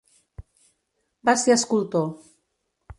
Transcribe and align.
Va 1.31 1.37
ser 1.45 1.57
escultor. 1.59 2.13